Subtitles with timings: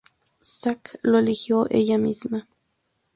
[0.59, 2.47] Saks lo eligió ella misma.